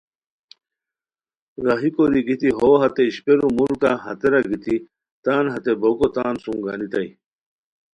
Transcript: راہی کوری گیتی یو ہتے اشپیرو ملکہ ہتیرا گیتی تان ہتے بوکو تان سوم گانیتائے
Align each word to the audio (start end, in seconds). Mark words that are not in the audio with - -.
راہی 1.65 1.89
کوری 1.95 2.21
گیتی 2.27 2.49
یو 2.57 2.71
ہتے 2.81 3.03
اشپیرو 3.07 3.47
ملکہ 3.57 3.91
ہتیرا 4.03 4.39
گیتی 4.49 4.75
تان 5.23 5.45
ہتے 5.53 5.73
بوکو 5.81 6.07
تان 6.15 6.33
سوم 6.43 6.57
گانیتائے 6.65 7.09